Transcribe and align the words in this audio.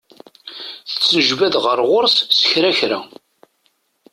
Tettnejbad 0.89 1.53
ɣer 1.63 1.79
ɣur-s 1.89 2.17
s 2.39 2.41
kra 2.49 2.71
kra. 2.77 2.99